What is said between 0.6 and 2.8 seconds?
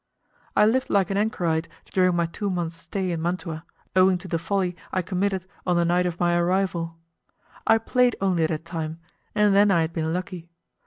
lived like an anchorite during my two months'